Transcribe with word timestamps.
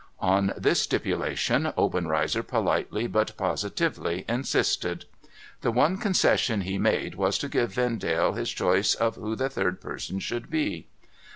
On 0.19 0.51
this 0.57 0.81
stipulation 0.81 1.73
Obenreizer 1.77 2.41
politely 2.41 3.05
but 3.05 3.37
positively 3.37 4.25
insisted. 4.27 5.05
The 5.61 5.69
one 5.69 5.97
concession 5.99 6.61
he 6.61 6.79
made 6.79 7.13
was 7.13 7.37
to 7.37 7.47
give 7.47 7.75
Vendale 7.75 8.33
his 8.33 8.51
choice 8.51 8.95
of 8.95 9.13
who 9.17 9.35
the 9.35 9.47
third 9.47 9.79
person 9.79 10.17
should 10.17 10.49
be. 10.49 10.87